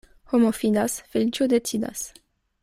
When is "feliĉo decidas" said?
1.13-2.03